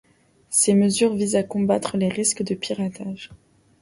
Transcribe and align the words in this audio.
Ces 0.49 0.73
mesures 0.73 1.13
visent 1.13 1.35
à 1.35 1.43
combattre 1.43 1.95
les 1.95 2.09
risques 2.09 2.41
de 2.41 2.55
piratage. 2.55 3.29